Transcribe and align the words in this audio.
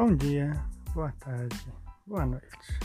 Bom 0.00 0.14
dia, 0.14 0.52
boa 0.94 1.10
tarde, 1.18 1.72
boa 2.06 2.24
noite. 2.24 2.78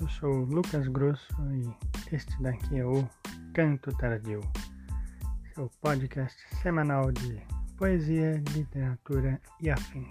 Eu 0.00 0.08
sou 0.08 0.42
Lucas 0.46 0.88
Grosso 0.88 1.32
e 1.54 2.12
este 2.12 2.42
daqui 2.42 2.80
é 2.80 2.84
o 2.84 3.08
Canto 3.54 3.96
Tardio, 3.96 4.40
seu 5.54 5.70
podcast 5.80 6.36
semanal 6.56 7.12
de 7.12 7.40
poesia, 7.78 8.42
literatura 8.52 9.40
e 9.60 9.70
afim. 9.70 10.08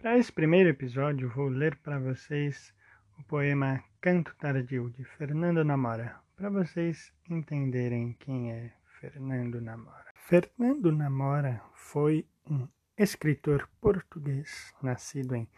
Para 0.00 0.18
esse 0.18 0.32
primeiro 0.32 0.70
episódio, 0.70 1.30
vou 1.30 1.46
ler 1.46 1.76
para 1.76 2.00
vocês 2.00 2.74
o 3.16 3.22
poema 3.22 3.80
Canto 4.00 4.34
Tardio 4.34 4.90
de 4.90 5.04
Fernando 5.04 5.64
Namora, 5.64 6.16
para 6.34 6.50
vocês 6.50 7.12
entenderem 7.30 8.16
quem 8.18 8.50
é 8.50 8.72
Fernando 9.00 9.60
Namora. 9.60 10.10
Fernando 10.16 10.90
Namora 10.90 11.62
foi 11.74 12.26
um 12.48 12.68
escritor 12.96 13.68
português 13.80 14.72
nascido 14.82 15.34
em 15.34 15.48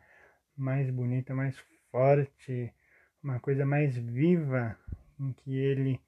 mais 0.57 0.89
bonita, 0.89 1.33
mais 1.33 1.57
forte, 1.89 2.71
uma 3.23 3.39
coisa 3.39 3.65
mais 3.65 3.97
viva 3.97 4.77
em 5.17 5.31
que 5.31 5.55
ele 5.55 6.01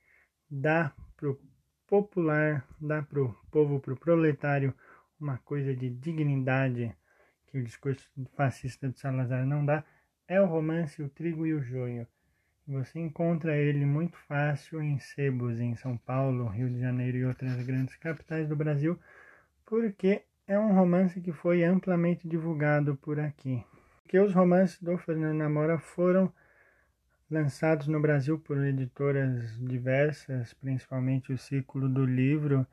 dá 0.56 0.94
pro 1.18 1.40
popular, 1.86 2.66
dá 2.80 3.02
pro 3.04 3.36
povo, 3.52 3.80
pro 3.80 3.96
proletário 3.96 4.74
uma 5.20 5.38
coisa 5.40 5.76
de 5.76 5.90
dignidade 5.90 6.96
que 7.48 7.58
o 7.58 7.64
discurso 7.64 8.10
fascista 8.36 8.90
de 8.90 9.00
Salazar 9.00 9.46
não 9.46 9.66
dá, 9.66 9.84
é 10.28 10.42
o 10.42 10.46
romance 10.46 11.02
O 11.04 11.10
Trigo 11.10 11.46
e 11.46 11.54
o 11.54 11.62
Joio. 11.62 12.08
Você 12.68 13.00
encontra 13.00 13.56
ele 13.56 13.86
muito 13.86 14.18
fácil 14.28 14.82
em 14.82 14.98
sebos 14.98 15.60
em 15.60 15.76
São 15.76 15.98
Paulo, 15.98 16.48
Rio 16.48 16.70
de 16.70 16.80
Janeiro 16.80 17.18
e 17.18 17.26
outras 17.26 17.62
grandes 17.64 17.96
capitais 17.98 18.48
do 18.48 18.56
Brasil, 18.56 19.00
porque 19.66 20.24
é 20.48 20.58
um 20.58 20.74
romance 20.74 21.22
que 21.22 21.32
foi 21.32 21.64
amplamente 21.64 22.28
divulgado 22.28 22.96
por 22.96 23.20
aqui. 23.20 23.64
Porque 24.02 24.20
os 24.20 24.34
romances 24.34 24.82
do 24.82 24.98
Fernando 24.98 25.38
Namora 25.38 25.78
foram 25.78 26.34
lançados 27.30 27.88
no 27.88 28.00
Brasil 28.00 28.40
por 28.40 28.63
editoras 28.63 29.58
diversas, 29.59 30.53
principalmente 30.53 31.34
o 31.34 31.38
Círculo 31.38 31.90
do 31.90 32.06
Livro. 32.06 32.66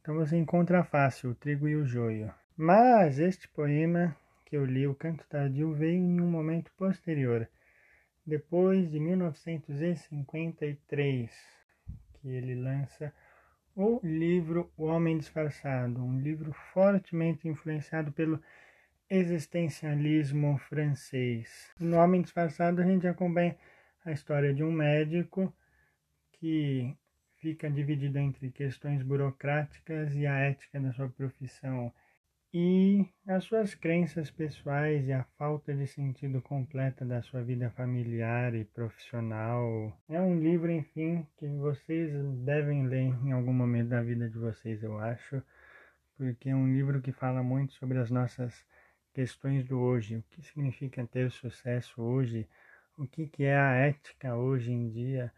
Então 0.00 0.14
você 0.14 0.36
encontra 0.36 0.84
fácil 0.84 1.30
o 1.30 1.34
trigo 1.34 1.68
e 1.68 1.76
o 1.76 1.84
joio. 1.84 2.32
Mas 2.56 3.18
este 3.18 3.48
poema 3.48 4.16
que 4.46 4.56
eu 4.56 4.64
li, 4.64 4.86
o 4.86 4.94
Canto 4.94 5.26
Tardio, 5.28 5.74
veio 5.74 5.96
em 5.96 6.20
um 6.20 6.30
momento 6.30 6.70
posterior, 6.76 7.48
depois 8.24 8.88
de 8.90 9.00
1953, 9.00 11.30
que 12.14 12.28
ele 12.28 12.54
lança 12.54 13.12
o 13.74 13.98
livro 14.02 14.70
O 14.76 14.84
Homem 14.84 15.18
Disfarçado, 15.18 16.00
um 16.02 16.20
livro 16.20 16.52
fortemente 16.72 17.48
influenciado 17.48 18.12
pelo 18.12 18.40
existencialismo 19.10 20.56
francês. 20.68 21.70
No 21.78 21.98
Homem 21.98 22.22
Disfarçado 22.22 22.80
a 22.80 22.84
gente 22.84 23.06
acompanha 23.06 23.54
a 24.06 24.12
história 24.12 24.54
de 24.54 24.62
um 24.62 24.70
médico 24.70 25.52
que 26.32 26.96
fica 27.38 27.68
dividido 27.68 28.18
entre 28.18 28.50
questões 28.52 29.02
burocráticas 29.02 30.14
e 30.14 30.26
a 30.26 30.38
ética 30.38 30.80
da 30.80 30.92
sua 30.92 31.08
profissão 31.08 31.92
e 32.54 33.04
as 33.26 33.44
suas 33.44 33.74
crenças 33.74 34.30
pessoais 34.30 35.08
e 35.08 35.12
a 35.12 35.24
falta 35.36 35.74
de 35.74 35.88
sentido 35.88 36.40
completa 36.40 37.04
da 37.04 37.20
sua 37.20 37.42
vida 37.42 37.68
familiar 37.70 38.54
e 38.54 38.64
profissional. 38.64 39.92
É 40.08 40.20
um 40.20 40.38
livro, 40.38 40.70
enfim, 40.70 41.26
que 41.36 41.48
vocês 41.48 42.12
devem 42.44 42.86
ler 42.86 43.12
em 43.24 43.32
algum 43.32 43.52
momento 43.52 43.88
da 43.88 44.02
vida 44.02 44.30
de 44.30 44.38
vocês, 44.38 44.84
eu 44.84 44.96
acho, 44.98 45.42
porque 46.16 46.48
é 46.48 46.54
um 46.54 46.72
livro 46.72 47.02
que 47.02 47.10
fala 47.10 47.42
muito 47.42 47.74
sobre 47.74 47.98
as 47.98 48.10
nossas 48.10 48.64
questões 49.12 49.64
do 49.64 49.80
hoje, 49.80 50.16
o 50.16 50.22
que 50.30 50.42
significa 50.42 51.04
ter 51.06 51.30
sucesso 51.32 52.00
hoje, 52.00 52.48
o 52.96 53.06
que, 53.06 53.26
que 53.26 53.44
é 53.44 53.56
a 53.56 53.74
ética 53.74 54.34
hoje 54.34 54.72
em 54.72 54.88
dia. 54.88 55.30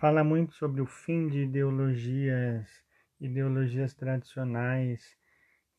Fala 0.00 0.24
muito 0.24 0.52
sobre 0.54 0.80
o 0.80 0.86
fim 0.86 1.28
de 1.28 1.44
ideologias, 1.44 2.68
ideologias 3.20 3.94
tradicionais. 3.94 5.16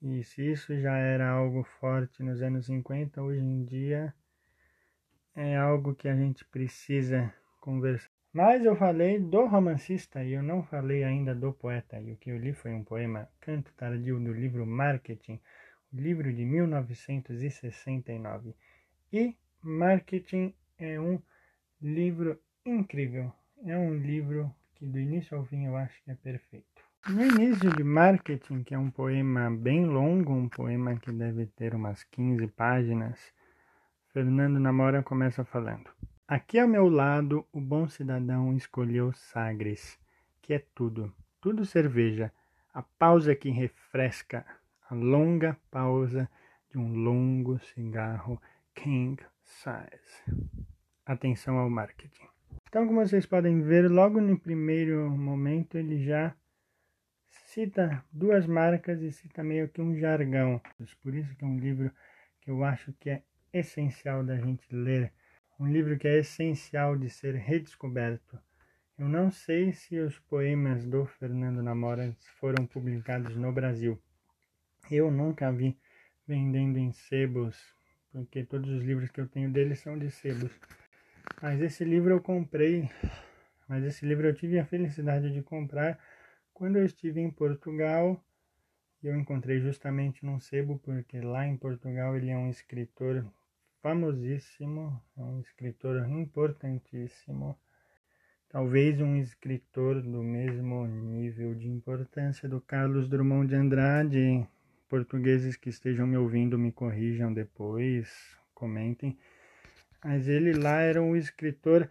E 0.01 0.23
se 0.23 0.51
isso 0.51 0.79
já 0.79 0.95
era 0.97 1.29
algo 1.29 1.63
forte 1.79 2.23
nos 2.23 2.41
anos 2.41 2.67
50, 2.67 3.21
hoje 3.21 3.41
em 3.41 3.65
dia 3.65 4.13
é 5.35 5.57
algo 5.57 5.93
que 5.93 6.07
a 6.07 6.15
gente 6.15 6.45
precisa 6.45 7.33
conversar. 7.59 8.09
Mas 8.31 8.63
eu 8.63 8.75
falei 8.75 9.19
do 9.19 9.45
romancista 9.45 10.23
e 10.23 10.31
eu 10.33 10.43
não 10.43 10.63
falei 10.63 11.03
ainda 11.03 11.35
do 11.35 11.51
poeta. 11.53 11.99
E 11.99 12.11
o 12.11 12.17
que 12.17 12.29
eu 12.29 12.37
li 12.37 12.53
foi 12.53 12.71
um 12.71 12.83
poema 12.83 13.27
Canto 13.39 13.73
Tardio 13.73 14.19
do 14.19 14.31
livro 14.33 14.63
Marketing, 14.65 15.39
livro 15.91 16.33
de 16.33 16.45
1969. 16.45 18.55
E 19.11 19.35
Marketing 19.61 20.53
é 20.77 20.99
um 20.99 21.21
livro 21.81 22.39
incrível. 22.65 23.31
É 23.63 23.77
um 23.77 23.95
livro 23.95 24.53
que 24.75 24.85
do 24.85 24.99
início 24.99 25.37
ao 25.37 25.45
fim 25.45 25.65
eu 25.65 25.75
acho 25.75 26.01
que 26.03 26.11
é 26.11 26.15
perfeito. 26.15 26.83
No 27.07 27.23
início 27.23 27.69
de 27.69 27.83
Marketing, 27.83 28.63
que 28.63 28.73
é 28.73 28.77
um 28.77 28.89
poema 28.89 29.49
bem 29.49 29.85
longo, 29.85 30.33
um 30.33 30.49
poema 30.49 30.95
que 30.97 31.11
deve 31.11 31.45
ter 31.45 31.75
umas 31.75 32.03
15 32.03 32.47
páginas, 32.47 33.19
Fernando 34.11 34.59
Namora 34.59 35.03
começa 35.03 35.45
falando. 35.45 35.89
Aqui 36.27 36.57
ao 36.57 36.67
meu 36.67 36.89
lado, 36.89 37.45
o 37.53 37.61
bom 37.61 37.87
cidadão 37.87 38.55
escolheu 38.57 39.13
Sagres, 39.13 39.99
que 40.41 40.53
é 40.53 40.65
tudo, 40.73 41.13
tudo 41.39 41.65
cerveja, 41.65 42.31
a 42.73 42.81
pausa 42.81 43.35
que 43.35 43.49
refresca, 43.49 44.45
a 44.89 44.95
longa 44.95 45.55
pausa 45.69 46.29
de 46.71 46.77
um 46.79 46.95
longo 46.95 47.59
cigarro 47.59 48.41
King 48.73 49.23
Size. 49.45 50.49
Atenção 51.05 51.57
ao 51.57 51.69
marketing. 51.69 52.27
Então, 52.67 52.87
como 52.87 53.05
vocês 53.05 53.25
podem 53.25 53.61
ver, 53.61 53.89
logo 53.89 54.19
no 54.19 54.39
primeiro 54.39 55.09
momento 55.11 55.77
ele 55.77 56.03
já 56.03 56.35
cita 57.29 58.03
duas 58.11 58.47
marcas 58.47 59.01
e 59.01 59.11
cita 59.11 59.43
meio 59.43 59.69
que 59.69 59.81
um 59.81 59.95
jargão. 59.95 60.59
Por 61.01 61.13
isso 61.13 61.35
que 61.35 61.43
é 61.45 61.47
um 61.47 61.59
livro 61.59 61.91
que 62.41 62.49
eu 62.49 62.63
acho 62.63 62.91
que 62.93 63.09
é 63.11 63.23
essencial 63.53 64.23
da 64.23 64.35
gente 64.37 64.65
ler, 64.75 65.13
um 65.59 65.67
livro 65.67 65.97
que 65.97 66.07
é 66.07 66.17
essencial 66.17 66.97
de 66.97 67.09
ser 67.09 67.35
redescoberto. 67.35 68.37
Eu 68.97 69.07
não 69.07 69.29
sei 69.29 69.73
se 69.73 69.99
os 69.99 70.17
poemas 70.19 70.85
do 70.85 71.05
Fernando 71.05 71.61
Namora 71.61 72.15
foram 72.39 72.65
publicados 72.65 73.35
no 73.35 73.51
Brasil. 73.51 74.01
Eu 74.89 75.11
nunca 75.11 75.51
vi 75.51 75.77
vendendo 76.27 76.77
em 76.77 76.91
sebos, 76.91 77.74
porque 78.15 78.45
todos 78.45 78.69
os 78.69 78.81
livros 78.81 79.11
que 79.11 79.19
eu 79.19 79.27
tenho 79.27 79.51
dele 79.51 79.75
são 79.75 79.99
de 79.99 80.09
sebos. 80.09 80.49
Mas 81.41 81.59
esse 81.59 81.83
livro 81.83 82.13
eu 82.13 82.21
comprei, 82.21 82.89
mas 83.67 83.83
esse 83.83 84.05
livro 84.05 84.25
eu 84.25 84.33
tive 84.33 84.57
a 84.57 84.65
felicidade 84.65 85.33
de 85.33 85.41
comprar 85.41 85.99
quando 86.53 86.77
eu 86.77 86.85
estive 86.85 87.19
em 87.19 87.29
Portugal. 87.29 88.23
Eu 89.03 89.17
encontrei 89.17 89.59
justamente 89.59 90.25
num 90.25 90.39
sebo, 90.39 90.79
porque 90.79 91.19
lá 91.19 91.45
em 91.45 91.57
Portugal 91.57 92.15
ele 92.15 92.29
é 92.29 92.37
um 92.37 92.49
escritor 92.49 93.25
famosíssimo, 93.81 94.97
é 95.17 95.21
um 95.21 95.41
escritor 95.41 96.07
importantíssimo. 96.09 97.59
Talvez 98.47 99.01
um 99.01 99.17
escritor 99.17 100.01
do 100.01 100.23
mesmo 100.23 100.87
nível 100.87 101.53
de 101.53 101.67
importância 101.67 102.47
do 102.47 102.61
Carlos 102.61 103.09
Drummond 103.09 103.49
de 103.49 103.55
Andrade. 103.55 104.47
Portugueses 104.95 105.57
que 105.57 105.67
estejam 105.67 106.07
me 106.07 106.15
ouvindo 106.15 106.57
me 106.57 106.71
corrijam 106.71 107.33
depois, 107.33 108.09
comentem. 108.53 109.17
Mas 110.01 110.29
ele 110.29 110.53
lá 110.53 110.79
era 110.79 111.01
um 111.01 111.17
escritor 111.17 111.89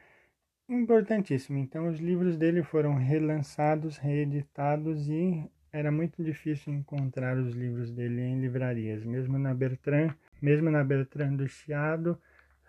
importantíssimo. 0.67 1.59
Então 1.59 1.87
os 1.91 2.01
livros 2.01 2.39
dele 2.39 2.62
foram 2.62 2.95
relançados, 2.95 3.99
reeditados 3.99 5.06
e 5.06 5.47
era 5.71 5.93
muito 5.93 6.25
difícil 6.25 6.73
encontrar 6.73 7.37
os 7.37 7.55
livros 7.55 7.91
dele 7.91 8.23
em 8.23 8.41
livrarias. 8.41 9.05
Mesmo 9.05 9.39
na 9.39 9.53
Bertrand, 9.53 10.15
mesmo 10.41 10.71
na 10.71 10.83
Bertrand 10.83 11.37
do 11.37 11.47
Chiado, 11.47 12.19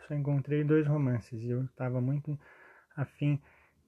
só 0.05 0.13
encontrei 0.13 0.65
dois 0.65 0.85
romances 0.85 1.41
e 1.43 1.49
eu 1.49 1.63
estava 1.63 2.01
muito 2.01 2.37
afim 2.93 3.39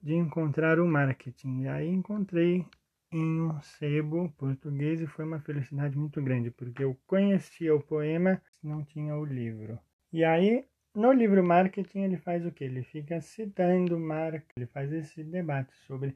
de 0.02 0.14
encontrar 0.14 0.80
o 0.80 0.88
marketing. 0.88 1.64
E 1.64 1.68
aí 1.68 1.88
encontrei 1.90 2.64
em 3.10 3.42
um 3.42 3.60
sebo 3.60 4.28
português 4.36 5.00
e 5.00 5.06
foi 5.06 5.24
uma 5.24 5.40
felicidade 5.40 5.96
muito 5.96 6.22
grande, 6.22 6.50
porque 6.50 6.84
eu 6.84 6.96
conhecia 7.06 7.74
o 7.74 7.82
poema, 7.82 8.40
não 8.62 8.84
tinha 8.84 9.16
o 9.16 9.24
livro. 9.24 9.78
E 10.12 10.24
aí 10.24 10.66
no 10.94 11.12
livro 11.12 11.44
Marketing 11.44 12.00
ele 12.00 12.16
faz 12.16 12.44
o 12.44 12.50
que? 12.50 12.64
Ele 12.64 12.82
fica 12.82 13.20
citando 13.20 13.98
Marx, 13.98 14.46
ele 14.56 14.66
faz 14.66 14.92
esse 14.92 15.22
debate 15.22 15.74
sobre 15.86 16.14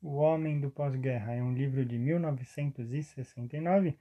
o 0.00 0.16
homem 0.16 0.60
do 0.60 0.70
pós-guerra. 0.70 1.32
É 1.32 1.42
um 1.42 1.54
livro 1.54 1.84
de 1.84 1.98
1969. 1.98 3.98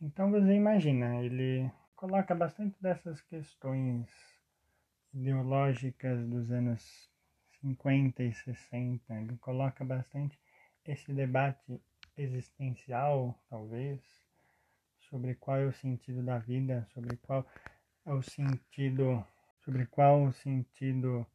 Então 0.00 0.30
você 0.30 0.52
imagina, 0.52 1.22
ele 1.22 1.70
coloca 1.94 2.34
bastante 2.34 2.80
dessas 2.82 3.20
questões 3.22 4.06
ideológicas 5.14 6.26
dos 6.28 6.50
anos 6.50 7.10
50 7.60 8.22
e 8.22 8.32
60. 8.32 9.14
Ele 9.14 9.36
coloca 9.38 9.84
bastante 9.84 10.38
esse 10.86 11.12
debate 11.12 11.80
existencial, 12.16 13.38
talvez, 13.48 14.00
sobre 15.10 15.34
qual 15.34 15.58
é 15.58 15.66
o 15.66 15.72
sentido 15.72 16.22
da 16.22 16.38
vida, 16.38 16.86
sobre 16.92 17.16
qual 17.16 17.46
é 18.04 18.12
o 18.12 18.22
sentido 18.22 19.24
sobre 19.66 19.84
qual 19.86 20.22
o 20.22 20.32
sentido 20.32 21.26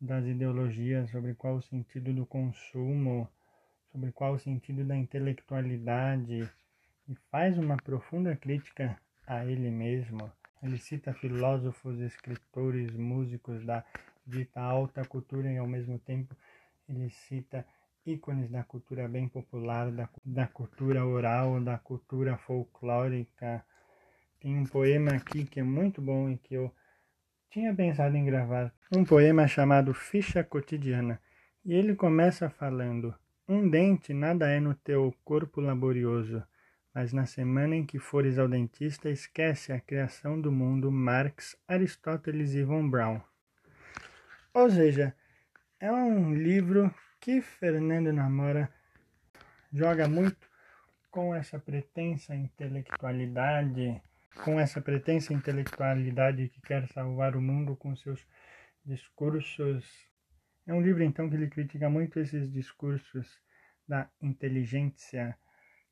das 0.00 0.24
ideologias, 0.26 1.08
sobre 1.10 1.34
qual 1.34 1.54
o 1.54 1.62
sentido 1.62 2.12
do 2.12 2.26
consumo, 2.26 3.30
sobre 3.92 4.10
qual 4.10 4.34
o 4.34 4.38
sentido 4.40 4.84
da 4.84 4.96
intelectualidade 4.96 6.50
e 7.08 7.14
faz 7.30 7.56
uma 7.56 7.76
profunda 7.76 8.34
crítica 8.34 9.00
a 9.24 9.44
ele 9.44 9.70
mesmo. 9.70 10.30
Ele 10.60 10.78
cita 10.78 11.14
filósofos, 11.14 12.00
escritores, 12.00 12.90
músicos 12.96 13.64
da 13.64 13.84
dita 14.26 14.60
alta 14.60 15.04
cultura 15.04 15.52
e 15.52 15.56
ao 15.56 15.66
mesmo 15.68 15.96
tempo 16.00 16.34
ele 16.88 17.08
cita 17.10 17.64
ícones 18.06 18.50
da 18.50 18.62
cultura 18.62 19.08
bem 19.08 19.28
popular, 19.28 19.90
da, 19.90 20.08
da 20.24 20.46
cultura 20.46 21.04
oral, 21.04 21.60
da 21.60 21.76
cultura 21.76 22.36
folclórica. 22.38 23.64
Tem 24.40 24.56
um 24.56 24.64
poema 24.64 25.12
aqui 25.12 25.44
que 25.44 25.60
é 25.60 25.62
muito 25.62 26.00
bom 26.00 26.30
e 26.30 26.38
que 26.38 26.54
eu 26.54 26.72
tinha 27.50 27.74
pensado 27.74 28.16
em 28.16 28.24
gravar 28.24 28.72
um 28.94 29.04
poema 29.04 29.48
chamado 29.48 29.92
Ficha 29.92 30.44
Cotidiana, 30.44 31.20
e 31.64 31.74
ele 31.74 31.94
começa 31.94 32.48
falando: 32.48 33.14
Um 33.48 33.68
dente 33.68 34.14
nada 34.14 34.48
é 34.48 34.60
no 34.60 34.74
teu 34.74 35.14
corpo 35.24 35.60
laborioso, 35.60 36.44
mas 36.94 37.12
na 37.12 37.26
semana 37.26 37.74
em 37.74 37.84
que 37.84 37.98
fores 37.98 38.38
ao 38.38 38.48
dentista, 38.48 39.10
esquece 39.10 39.72
a 39.72 39.80
criação 39.80 40.40
do 40.40 40.52
mundo 40.52 40.92
Marx, 40.92 41.56
Aristóteles 41.66 42.54
e 42.54 42.62
Von 42.62 42.88
Braun. 42.88 43.20
Ou 44.54 44.70
seja, 44.70 45.14
é 45.80 45.90
um 45.90 46.34
livro 46.34 46.94
que 47.20 47.40
Fernando 47.40 48.12
Namora 48.12 48.72
joga 49.72 50.08
muito 50.08 50.48
com 51.10 51.34
essa 51.34 51.58
pretensa 51.58 52.34
intelectualidade 52.34 54.00
com 54.42 54.60
essa 54.60 54.80
pretensa 54.80 55.32
intelectualidade 55.32 56.48
que 56.48 56.60
quer 56.60 56.86
salvar 56.88 57.36
o 57.36 57.40
mundo 57.40 57.76
com 57.76 57.96
seus 57.96 58.24
discursos. 58.84 59.84
É 60.66 60.72
um 60.72 60.82
livro, 60.82 61.02
então, 61.02 61.28
que 61.28 61.36
ele 61.36 61.48
critica 61.48 61.88
muito 61.88 62.18
esses 62.20 62.50
discursos 62.50 63.40
da 63.88 64.10
inteligência 64.20 65.36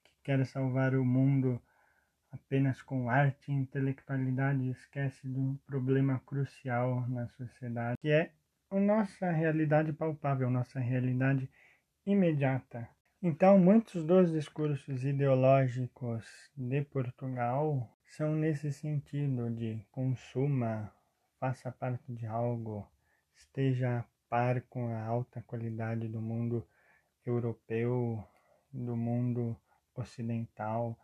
que 0.02 0.12
quer 0.24 0.44
salvar 0.46 0.94
o 0.94 1.04
mundo 1.04 1.60
apenas 2.30 2.82
com 2.82 3.08
arte 3.08 3.52
e 3.52 3.54
intelectualidade 3.54 4.68
esquece 4.68 5.26
do 5.28 5.58
problema 5.64 6.20
crucial 6.26 7.08
na 7.08 7.28
sociedade, 7.28 7.96
que 8.00 8.10
é 8.10 8.32
nossa 8.80 9.30
realidade 9.30 9.92
palpável, 9.92 10.50
nossa 10.50 10.80
realidade 10.80 11.50
imediata. 12.06 12.88
Então, 13.22 13.58
muitos 13.58 14.04
dos 14.04 14.32
discursos 14.32 15.04
ideológicos 15.04 16.24
de 16.56 16.82
Portugal 16.82 17.90
são 18.04 18.34
nesse 18.34 18.72
sentido 18.72 19.50
de 19.50 19.84
consuma, 19.90 20.92
faça 21.40 21.72
parte 21.72 22.12
de 22.12 22.26
algo, 22.26 22.86
esteja 23.34 23.98
a 23.98 24.04
par 24.28 24.60
com 24.62 24.88
a 24.88 25.02
alta 25.02 25.42
qualidade 25.42 26.08
do 26.08 26.20
mundo 26.20 26.66
europeu, 27.24 28.22
do 28.72 28.96
mundo 28.96 29.56
ocidental. 29.94 30.98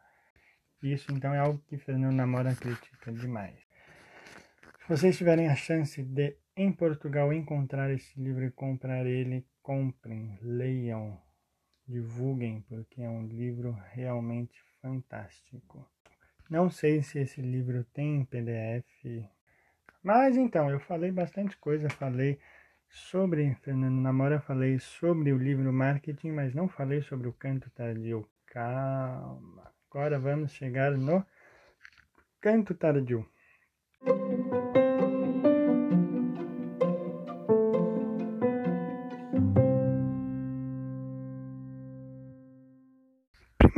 Isso 0.83 1.13
então 1.13 1.33
é 1.33 1.39
algo 1.39 1.63
que 1.69 1.79
Fernando 1.79 2.15
Namora 2.15 2.55
critica 2.55 3.13
demais. 3.13 3.59
Se 4.81 4.89
vocês 4.89 5.17
tiverem 5.17 5.49
a 5.49 5.55
chance 5.55 6.03
de 6.03 6.37
em 6.63 6.73
Portugal 6.73 7.33
encontrar 7.33 7.91
esse 7.91 8.21
livro 8.21 8.45
e 8.45 8.51
comprar 8.51 9.07
ele, 9.07 9.47
comprem, 9.63 10.39
leiam, 10.43 11.19
divulguem, 11.87 12.61
porque 12.69 13.03
é 13.03 13.09
um 13.09 13.27
livro 13.27 13.73
realmente 13.93 14.61
fantástico. 14.83 15.89
Não 16.51 16.69
sei 16.69 17.03
se 17.03 17.19
esse 17.19 17.41
livro 17.41 17.85
tem 17.95 18.25
PDF, 18.25 18.85
mas 20.03 20.37
então, 20.37 20.71
eu 20.71 20.81
falei 20.81 21.11
bastante 21.11 21.57
coisa, 21.57 21.89
falei 21.91 22.39
sobre 22.89 23.55
Fernando 23.63 24.01
Namora, 24.01 24.41
falei 24.41 24.79
sobre 24.79 25.33
o 25.33 25.39
livro 25.39 25.73
Marketing, 25.73 26.33
mas 26.33 26.55
não 26.55 26.69
falei 26.69 27.03
sobre 27.03 27.29
o 27.29 27.33
canto 27.33 27.71
tardio. 27.71 28.29
Calma. 28.47 29.73
Agora 29.91 30.19
vamos 30.19 30.53
chegar 30.53 30.93
no 30.93 31.25
canto 32.41 32.75
tardio. 32.75 33.29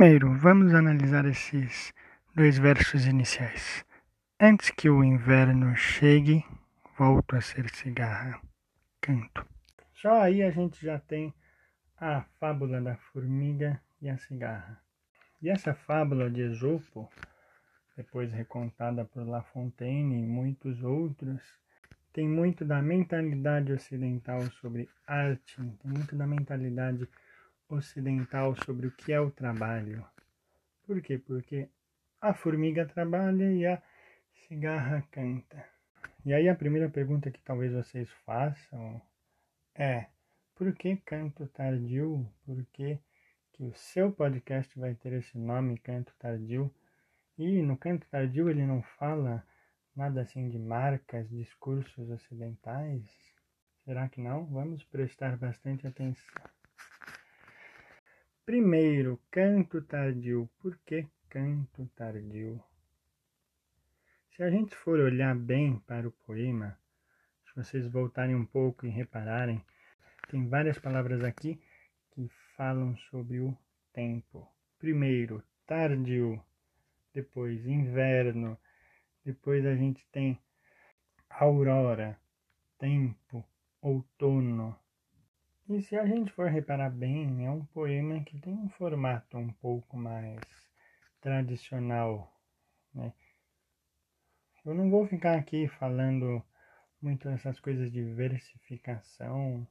Primeiro, 0.03 0.37
vamos 0.37 0.73
analisar 0.73 1.25
esses 1.25 1.93
Dois 2.35 2.57
versos 2.57 3.05
iniciais. 3.05 3.85
Antes 4.37 4.69
que 4.69 4.89
o 4.89 5.01
inverno 5.01 5.73
chegue, 5.77 6.43
volto 6.97 7.37
a 7.37 7.39
ser 7.39 7.69
cigarra. 7.69 8.41
Canto. 8.99 9.47
Só 9.93 10.21
aí 10.23 10.43
a 10.43 10.51
gente 10.51 10.85
já 10.85 10.99
tem 10.99 11.33
a 11.97 12.21
fábula 12.37 12.81
da 12.81 12.97
formiga 12.97 13.79
e 14.01 14.09
a 14.09 14.17
cigarra. 14.17 14.77
E 15.41 15.49
essa 15.49 15.73
fábula 15.73 16.29
de 16.29 16.41
Esopo, 16.41 17.09
depois 17.95 18.29
recontada 18.33 19.05
por 19.05 19.25
La 19.25 19.41
Fontaine 19.41 20.21
e 20.21 20.27
muitos 20.27 20.83
outros, 20.83 21.41
tem 22.11 22.27
muito 22.27 22.65
da 22.65 22.81
mentalidade 22.81 23.71
ocidental 23.71 24.41
sobre 24.59 24.89
arte, 25.07 25.55
tem 25.55 25.91
muito 25.91 26.13
da 26.13 26.27
mentalidade 26.27 27.07
ocidental 27.73 28.55
sobre 28.65 28.87
o 28.87 28.91
que 28.91 29.11
é 29.11 29.19
o 29.19 29.31
trabalho. 29.31 30.05
Por 30.85 31.01
quê? 31.01 31.17
Porque 31.17 31.69
a 32.21 32.33
formiga 32.33 32.85
trabalha 32.85 33.51
e 33.51 33.65
a 33.65 33.81
cigarra 34.47 35.05
canta. 35.11 35.65
E 36.25 36.33
aí 36.33 36.47
a 36.47 36.55
primeira 36.55 36.89
pergunta 36.89 37.31
que 37.31 37.41
talvez 37.41 37.73
vocês 37.73 38.09
façam 38.25 39.01
é: 39.75 40.07
por 40.55 40.73
que 40.73 40.97
canto 40.97 41.47
tardio? 41.47 42.29
Por 42.45 42.65
que 42.71 42.99
que 43.53 43.63
o 43.63 43.73
seu 43.75 44.11
podcast 44.11 44.77
vai 44.79 44.95
ter 44.95 45.13
esse 45.13 45.37
nome, 45.37 45.77
Canto 45.77 46.11
Tardio. 46.17 46.73
E 47.37 47.61
no 47.61 47.77
Canto 47.77 48.07
Tardio 48.09 48.49
ele 48.49 48.65
não 48.65 48.81
fala 48.81 49.45
nada 49.95 50.21
assim 50.21 50.49
de 50.49 50.57
marcas, 50.57 51.29
discursos 51.29 52.09
ocidentais. 52.09 53.07
Será 53.85 54.09
que 54.09 54.19
não? 54.19 54.45
Vamos 54.47 54.83
prestar 54.83 55.37
bastante 55.37 55.85
atenção. 55.85 56.43
Primeiro, 58.45 59.21
canto 59.31 59.81
tardio. 59.83 60.49
Por 60.59 60.77
que 60.79 61.07
canto 61.29 61.89
tardio? 61.95 62.61
Se 64.35 64.43
a 64.43 64.49
gente 64.49 64.75
for 64.75 64.99
olhar 64.99 65.33
bem 65.33 65.79
para 65.87 66.09
o 66.09 66.11
poema, 66.11 66.77
se 67.45 67.55
vocês 67.55 67.87
voltarem 67.87 68.35
um 68.35 68.45
pouco 68.45 68.85
e 68.85 68.89
repararem, 68.89 69.63
tem 70.27 70.45
várias 70.49 70.77
palavras 70.77 71.23
aqui 71.23 71.57
que 72.11 72.27
falam 72.57 72.97
sobre 73.09 73.39
o 73.39 73.57
tempo. 73.93 74.45
Primeiro, 74.77 75.41
tardio, 75.65 76.43
depois 77.13 77.65
inverno, 77.65 78.59
depois 79.23 79.65
a 79.65 79.73
gente 79.73 80.05
tem 80.11 80.37
aurora, 81.29 82.19
tempo, 82.77 83.47
outono, 83.81 84.77
e 85.69 85.81
se 85.81 85.95
a 85.95 86.05
gente 86.05 86.31
for 86.31 86.49
reparar 86.49 86.89
bem, 86.89 87.45
é 87.45 87.49
um 87.49 87.65
poema 87.65 88.23
que 88.23 88.39
tem 88.39 88.53
um 88.53 88.69
formato 88.69 89.37
um 89.37 89.51
pouco 89.53 89.95
mais 89.95 90.41
tradicional, 91.21 92.31
né? 92.93 93.13
Eu 94.65 94.73
não 94.73 94.89
vou 94.89 95.05
ficar 95.05 95.37
aqui 95.37 95.67
falando 95.67 96.43
muito 97.01 97.27
essas 97.29 97.59
coisas 97.59 97.91
de 97.91 98.03
versificação, 98.03 99.67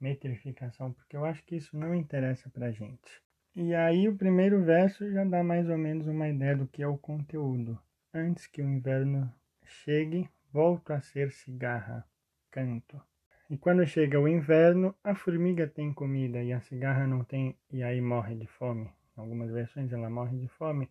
metrificação, 0.00 0.92
porque 0.92 1.16
eu 1.16 1.24
acho 1.24 1.42
que 1.44 1.56
isso 1.56 1.76
não 1.76 1.94
interessa 1.94 2.50
pra 2.50 2.70
gente. 2.70 3.22
E 3.54 3.74
aí 3.74 4.08
o 4.08 4.16
primeiro 4.16 4.62
verso 4.62 5.10
já 5.10 5.24
dá 5.24 5.42
mais 5.42 5.68
ou 5.68 5.78
menos 5.78 6.06
uma 6.06 6.28
ideia 6.28 6.56
do 6.56 6.66
que 6.66 6.82
é 6.82 6.86
o 6.86 6.98
conteúdo. 6.98 7.78
Antes 8.12 8.46
que 8.46 8.60
o 8.60 8.68
inverno 8.68 9.32
chegue, 9.64 10.28
volto 10.52 10.92
a 10.92 11.00
ser 11.00 11.32
cigarra, 11.32 12.06
canto. 12.50 13.00
E 13.48 13.56
quando 13.56 13.86
chega 13.86 14.18
o 14.18 14.26
inverno, 14.26 14.92
a 15.04 15.14
formiga 15.14 15.68
tem 15.68 15.92
comida 15.92 16.42
e 16.42 16.52
a 16.52 16.60
cigarra 16.60 17.06
não 17.06 17.22
tem, 17.22 17.56
e 17.72 17.80
aí 17.80 18.00
morre 18.00 18.34
de 18.34 18.46
fome. 18.48 18.90
Em 19.16 19.20
algumas 19.20 19.52
versões 19.52 19.92
ela 19.92 20.10
morre 20.10 20.36
de 20.36 20.48
fome, 20.48 20.90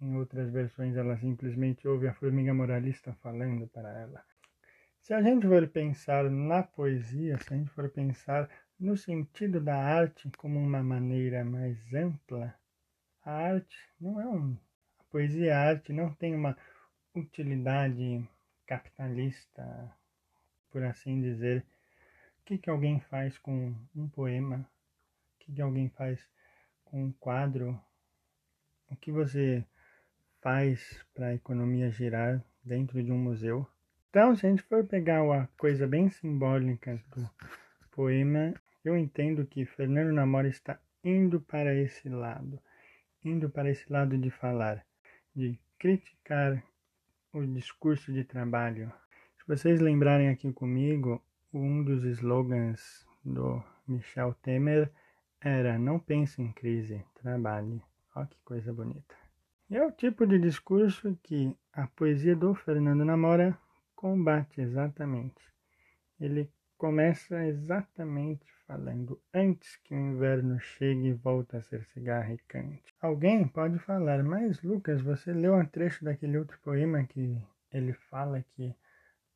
em 0.00 0.16
outras 0.16 0.48
versões 0.48 0.96
ela 0.96 1.18
simplesmente 1.18 1.88
ouve 1.88 2.06
a 2.06 2.14
formiga 2.14 2.54
moralista 2.54 3.12
falando 3.14 3.66
para 3.66 3.90
ela. 3.98 4.24
Se 5.00 5.12
a 5.12 5.20
gente 5.20 5.48
for 5.48 5.66
pensar 5.66 6.30
na 6.30 6.62
poesia, 6.62 7.36
se 7.38 7.52
a 7.52 7.56
gente 7.56 7.70
for 7.70 7.90
pensar 7.90 8.48
no 8.78 8.96
sentido 8.96 9.60
da 9.60 9.76
arte 9.76 10.30
como 10.38 10.60
uma 10.60 10.84
maneira 10.84 11.44
mais 11.44 11.92
ampla, 11.92 12.54
a 13.24 13.32
arte 13.32 13.76
não 14.00 14.20
é 14.20 14.26
um. 14.28 14.56
A 15.00 15.04
poesia 15.10 15.46
e 15.46 15.50
a 15.50 15.60
arte 15.60 15.92
não 15.92 16.14
tem 16.14 16.32
uma 16.32 16.56
utilidade 17.12 18.24
capitalista, 18.64 19.92
por 20.70 20.84
assim 20.84 21.20
dizer 21.20 21.66
que, 22.48 22.56
que 22.56 22.70
alguém 22.70 22.98
faz 22.98 23.36
com 23.36 23.74
um 23.94 24.08
poema? 24.08 24.66
O 25.34 25.38
que, 25.38 25.52
que 25.52 25.60
alguém 25.60 25.90
faz 25.90 26.18
com 26.82 27.04
um 27.04 27.12
quadro? 27.12 27.78
O 28.90 28.96
que 28.96 29.12
você 29.12 29.62
faz 30.40 31.04
para 31.12 31.26
a 31.26 31.34
economia 31.34 31.90
girar 31.90 32.42
dentro 32.64 33.02
de 33.02 33.12
um 33.12 33.18
museu? 33.18 33.68
Então, 34.08 34.34
se 34.34 34.46
a 34.46 34.48
gente 34.48 34.62
for 34.62 34.82
pegar 34.86 35.22
uma 35.22 35.46
coisa 35.58 35.86
bem 35.86 36.08
simbólica 36.08 36.98
do 37.14 37.30
poema, 37.90 38.54
eu 38.82 38.96
entendo 38.96 39.44
que 39.44 39.66
Fernando 39.66 40.14
Namora 40.14 40.48
está 40.48 40.80
indo 41.04 41.42
para 41.42 41.74
esse 41.74 42.08
lado, 42.08 42.58
indo 43.22 43.50
para 43.50 43.68
esse 43.68 43.92
lado 43.92 44.16
de 44.16 44.30
falar, 44.30 44.82
de 45.36 45.60
criticar 45.78 46.64
o 47.30 47.44
discurso 47.44 48.10
de 48.10 48.24
trabalho. 48.24 48.90
Se 49.36 49.46
vocês 49.46 49.80
lembrarem 49.80 50.30
aqui 50.30 50.50
comigo, 50.50 51.22
um 51.58 51.82
dos 51.82 52.04
slogans 52.04 53.06
do 53.24 53.62
Michel 53.86 54.34
Temer 54.42 54.90
era 55.40 55.78
não 55.78 55.98
pense 55.98 56.40
em 56.40 56.52
crise, 56.52 57.04
trabalhe. 57.20 57.82
Olha 58.14 58.26
que 58.26 58.38
coisa 58.44 58.72
bonita. 58.72 59.14
E 59.68 59.76
é 59.76 59.84
o 59.84 59.92
tipo 59.92 60.26
de 60.26 60.38
discurso 60.38 61.18
que 61.22 61.54
a 61.72 61.86
poesia 61.88 62.34
do 62.34 62.54
Fernando 62.54 63.04
Namora 63.04 63.58
combate 63.94 64.60
exatamente. 64.60 65.42
Ele 66.20 66.50
começa 66.76 67.44
exatamente 67.44 68.46
falando 68.66 69.20
antes 69.34 69.76
que 69.76 69.94
o 69.94 69.98
inverno 69.98 70.60
chegue 70.60 71.08
e 71.08 71.12
volte 71.12 71.56
a 71.56 71.62
ser 71.62 71.84
cigarro 71.86 72.32
e 72.32 72.38
cante. 72.46 72.94
Alguém 73.00 73.46
pode 73.48 73.78
falar, 73.80 74.22
mas 74.22 74.62
Lucas, 74.62 75.00
você 75.00 75.32
leu 75.32 75.54
um 75.54 75.66
trecho 75.66 76.04
daquele 76.04 76.38
outro 76.38 76.58
poema 76.60 77.04
que 77.04 77.36
ele 77.72 77.92
fala 77.92 78.44
que 78.54 78.74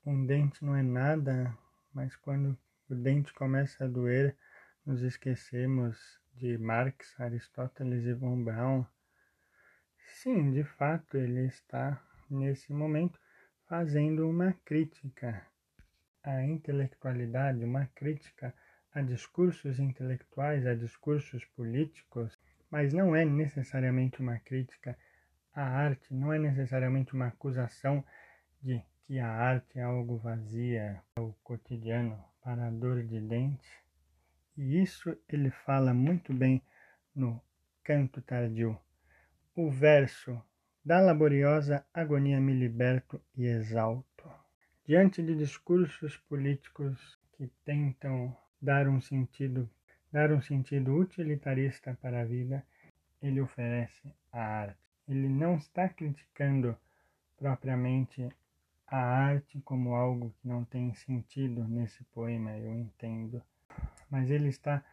um 0.07 0.25
dente 0.25 0.65
não 0.65 0.77
é 0.77 0.83
nada 0.83 1.57
mas 1.95 2.17
quando 2.17 2.59
o 2.89 2.95
dente 2.95 3.33
começa 3.33 3.85
a 3.85 3.89
doer, 3.89 4.37
nos 4.85 5.03
esquecemos 5.03 6.21
de 6.35 6.59
Marx, 6.59 7.19
Aristóteles 7.21 8.05
e 8.05 8.15
von 8.15 8.43
Braun. 8.43 8.85
Sim, 10.07 10.53
de 10.53 10.65
fato, 10.65 11.17
ele 11.17 11.47
está 11.47 12.03
nesse 12.31 12.73
momento 12.73 13.21
fazendo 13.67 14.29
uma 14.29 14.53
crítica 14.65 15.47
à 16.23 16.43
intelectualidade, 16.43 17.65
uma 17.65 17.87
crítica 17.95 18.55
a 18.95 19.01
discursos 19.01 19.79
intelectuais, 19.79 20.67
a 20.67 20.75
discursos 20.75 21.45
políticos, 21.57 22.39
mas 22.71 22.93
não 22.93 23.17
é 23.17 23.25
necessariamente 23.25 24.21
uma 24.21 24.39
crítica 24.39 24.99
à 25.55 25.63
arte, 25.63 26.13
não 26.13 26.33
é 26.33 26.39
necessariamente 26.39 27.15
uma 27.15 27.29
acusação 27.29 28.05
de 28.63 28.83
que 29.07 29.19
a 29.19 29.29
arte 29.29 29.79
é 29.79 29.83
algo 29.83 30.17
vazia, 30.17 31.03
é 31.17 31.21
o 31.21 31.33
cotidiano, 31.43 32.23
para 32.43 32.67
a 32.67 32.71
dor 32.71 33.03
de 33.03 33.21
dente. 33.21 33.71
E 34.57 34.83
isso 34.83 35.17
ele 35.29 35.51
fala 35.51 35.95
muito 35.95 36.33
bem 36.33 36.63
no 37.15 37.41
Canto 37.85 38.21
Tardio. 38.23 38.79
O 39.55 39.71
verso 39.71 40.43
da 40.85 41.01
laboriosa 41.01 41.87
agonia 41.95 42.41
me 42.41 42.53
liberto 42.53 43.21
e 43.37 43.47
exalto. 43.47 44.29
Diante 44.85 45.23
de 45.23 45.37
discursos 45.37 46.17
políticos 46.17 47.19
que 47.37 47.47
tentam 47.65 48.37
dar 48.61 48.89
um 48.89 49.01
sentido, 49.01 49.71
dar 50.11 50.33
um 50.33 50.43
sentido 50.43 50.95
utilitarista 50.97 51.97
para 52.01 52.23
a 52.23 52.25
vida, 52.25 52.65
ele 53.21 53.41
oferece 53.41 54.13
a 54.33 54.41
arte. 54.41 54.79
Ele 55.09 55.29
não 55.29 55.57
está 55.57 55.89
criticando 55.89 56.77
propriamente 57.37 58.29
a 58.93 58.99
arte 58.99 59.59
como 59.63 59.95
algo 59.95 60.35
que 60.39 60.47
não 60.47 60.67
tem 60.67 60.93
sentido 60.93 61.67
nesse 61.67 62.05
poema, 62.05 62.55
eu 62.59 62.75
entendo. 62.75 63.43
Mas 64.11 64.31
ele 64.31 64.49
está 64.49 64.85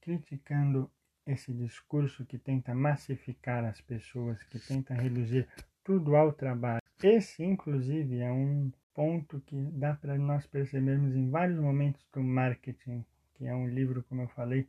criticando 0.00 0.90
esse 1.26 1.52
discurso 1.52 2.24
que 2.24 2.38
tenta 2.38 2.74
massificar 2.74 3.62
as 3.66 3.82
pessoas, 3.82 4.42
que 4.44 4.58
tenta 4.58 4.94
reduzir 4.94 5.46
tudo 5.84 6.16
ao 6.16 6.32
trabalho. 6.32 6.80
Esse, 7.02 7.44
inclusive, 7.44 8.20
é 8.20 8.32
um 8.32 8.72
ponto 8.94 9.38
que 9.40 9.56
dá 9.72 9.94
para 9.94 10.16
nós 10.16 10.46
percebermos 10.46 11.14
em 11.14 11.28
vários 11.28 11.58
momentos 11.58 12.02
do 12.14 12.22
marketing, 12.22 13.04
que 13.34 13.46
é 13.46 13.54
um 13.54 13.68
livro, 13.68 14.02
como 14.04 14.22
eu 14.22 14.28
falei, 14.28 14.66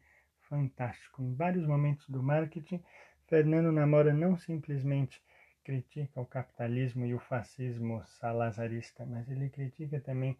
fantástico. 0.50 1.24
Em 1.24 1.34
vários 1.34 1.66
momentos 1.66 2.10
do 2.10 2.22
marketing, 2.22 2.84
Fernando 3.26 3.72
Namora 3.72 4.14
não 4.14 4.36
simplesmente 4.36 5.24
critica 5.66 6.22
o 6.22 6.26
capitalismo 6.26 7.06
e 7.08 7.16
o 7.16 7.20
fascismo 7.20 8.04
salazarista, 8.06 9.04
mas 9.04 9.28
ele 9.28 9.50
critica 9.50 10.00
também 10.00 10.38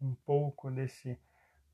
um 0.00 0.14
pouco 0.14 0.70
desse 0.70 1.18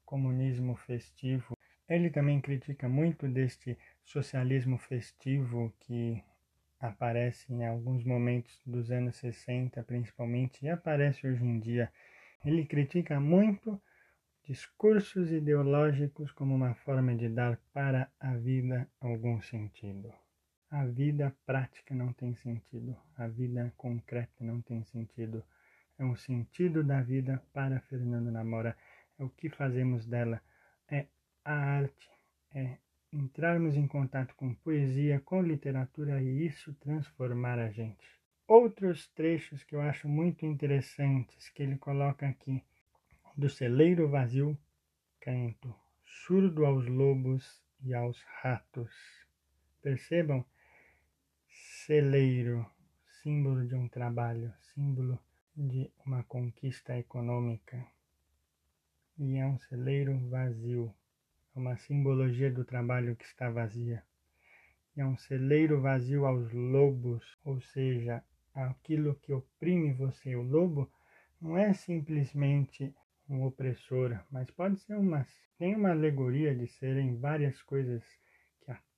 comunismo 0.05 0.75
festivo. 0.75 1.57
Ele 1.89 2.11
também 2.11 2.41
critica 2.41 2.89
muito 2.89 3.29
deste 3.29 3.79
socialismo 4.05 4.77
festivo 4.77 5.73
que 5.79 6.23
aparece 6.81 7.53
em 7.53 7.65
alguns 7.65 8.05
momentos 8.05 8.61
dos 8.67 8.91
anos 8.91 9.17
60, 9.17 9.83
principalmente, 9.85 10.67
e 10.67 10.69
aparece 10.69 11.27
hoje 11.27 11.45
em 11.45 11.61
dia. 11.61 11.91
Ele 12.45 12.67
critica 12.67 13.21
muito 13.21 13.81
discursos 14.45 15.31
ideológicos 15.31 16.33
como 16.33 16.55
uma 16.55 16.75
forma 16.75 17.15
de 17.15 17.29
dar 17.29 17.61
para 17.73 18.11
a 18.19 18.35
vida 18.35 18.89
algum 19.01 19.41
sentido. 19.41 20.13
A 20.71 20.85
vida 20.85 21.35
prática 21.47 21.95
não 21.95 22.13
tem 22.13 22.35
sentido, 22.35 22.95
a 23.17 23.27
vida 23.27 23.73
concreta 23.75 24.45
não 24.45 24.61
tem 24.61 24.85
sentido. 24.85 25.43
É 25.99 26.05
um 26.05 26.15
sentido 26.15 26.85
da 26.85 27.01
vida 27.01 27.43
para 27.55 27.81
Fernando 27.81 28.31
Namora. 28.31 28.77
É 29.19 29.25
o 29.25 29.31
que 29.31 29.49
fazemos 29.49 30.05
dela. 30.05 30.43
É 30.91 31.07
a 31.43 31.55
arte, 31.55 32.11
é 32.55 32.77
entrarmos 33.11 33.77
em 33.77 33.87
contato 33.87 34.35
com 34.35 34.55
poesia, 34.55 35.19
com 35.21 35.41
literatura 35.41 36.23
e 36.23 36.45
isso 36.45 36.75
transformar 36.75 37.59
a 37.59 37.71
gente. 37.71 38.07
Outros 38.47 39.09
trechos 39.09 39.65
que 39.65 39.75
eu 39.75 39.81
acho 39.81 40.07
muito 40.07 40.45
interessantes 40.45 41.49
que 41.49 41.63
ele 41.63 41.79
coloca 41.79 42.29
aqui. 42.29 42.63
Do 43.35 43.49
celeiro 43.49 44.07
vazio, 44.07 44.57
canto, 45.19 45.75
surdo 46.05 46.67
aos 46.67 46.87
lobos 46.87 47.63
e 47.83 47.95
aos 47.95 48.23
ratos 48.43 48.93
percebam, 49.83 50.45
celeiro, 51.49 52.67
símbolo 53.23 53.67
de 53.67 53.75
um 53.75 53.89
trabalho, 53.89 54.53
símbolo 54.75 55.19
de 55.57 55.91
uma 56.05 56.23
conquista 56.25 56.97
econômica. 56.97 57.87
E 59.19 59.37
é 59.37 59.47
um 59.47 59.59
celeiro 59.59 60.19
vazio, 60.29 60.95
é 61.55 61.59
uma 61.59 61.77
simbologia 61.77 62.51
do 62.51 62.65
trabalho 62.65 63.17
que 63.17 63.25
está 63.25 63.51
vazia. 63.51 64.03
É 64.97 65.05
um 65.05 65.17
celeiro 65.17 65.81
vazio 65.81 66.27
aos 66.27 66.53
lobos, 66.53 67.39
ou 67.45 67.61
seja, 67.61 68.23
aquilo 68.55 69.15
que 69.17 69.33
oprime 69.33 69.93
você. 69.93 70.35
O 70.35 70.43
lobo 70.43 70.91
não 71.41 71.57
é 71.57 71.73
simplesmente 71.73 72.95
um 73.29 73.45
opressor, 73.45 74.19
mas 74.31 74.51
pode 74.51 74.79
ser 74.81 74.95
uma 74.95 75.27
tem 75.59 75.75
uma 75.75 75.91
alegoria 75.91 76.55
de 76.55 76.69
serem 76.69 77.19
várias 77.19 77.61
coisas 77.63 78.05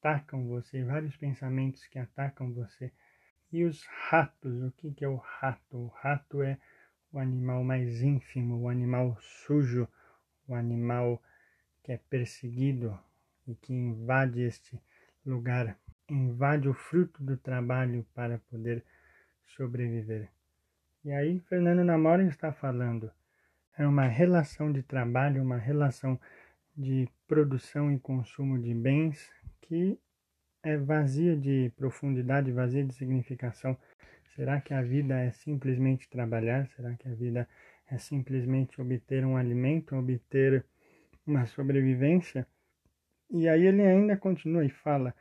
atacam 0.00 0.48
você, 0.48 0.82
vários 0.82 1.14
pensamentos 1.16 1.86
que 1.86 1.98
atacam 1.98 2.52
você. 2.52 2.90
E 3.52 3.64
os 3.64 3.84
ratos, 4.08 4.62
o 4.62 4.70
que, 4.72 4.90
que 4.92 5.04
é 5.04 5.08
o 5.08 5.16
rato? 5.16 5.76
O 5.76 5.86
rato 5.88 6.42
é 6.42 6.56
o 7.12 7.18
animal 7.18 7.62
mais 7.62 8.00
ínfimo, 8.00 8.56
o 8.56 8.68
animal 8.68 9.16
sujo, 9.20 9.86
o 10.48 10.54
animal 10.54 11.22
que 11.82 11.92
é 11.92 11.98
perseguido 11.98 12.98
e 13.46 13.54
que 13.54 13.72
invade 13.72 14.40
este 14.40 14.80
lugar, 15.26 15.76
invade 16.08 16.68
o 16.68 16.74
fruto 16.74 17.22
do 17.22 17.36
trabalho 17.36 18.06
para 18.14 18.38
poder 18.50 18.84
sobreviver. 19.56 20.30
E 21.04 21.12
aí 21.12 21.40
Fernando 21.40 21.84
Namora 21.84 22.22
está 22.24 22.52
falando, 22.52 23.10
é 23.76 23.86
uma 23.86 24.06
relação 24.06 24.72
de 24.72 24.82
trabalho, 24.82 25.42
uma 25.42 25.56
relação 25.56 26.18
de 26.76 27.08
produção 27.26 27.92
e 27.92 27.98
consumo 27.98 28.58
de 28.58 28.74
bens 28.74 29.30
que 29.62 29.98
é 30.62 30.76
vazia 30.76 31.36
de 31.36 31.72
profundidade, 31.76 32.52
vazia 32.52 32.84
de 32.84 32.94
significação. 32.94 33.76
Será 34.34 34.60
que 34.60 34.74
a 34.74 34.82
vida 34.82 35.18
é 35.18 35.30
simplesmente 35.30 36.08
trabalhar? 36.08 36.68
Será 36.76 36.94
que 36.94 37.08
a 37.08 37.14
vida 37.14 37.48
é 37.90 37.98
simplesmente 37.98 38.80
obter 38.80 39.24
um 39.24 39.36
alimento, 39.36 39.96
obter 39.96 40.64
uma 41.26 41.46
sobrevivência? 41.46 42.46
E 43.30 43.48
aí 43.48 43.66
ele 43.66 43.82
ainda 43.82 44.16
continua 44.16 44.64
e 44.64 44.70
fala: 44.70 45.14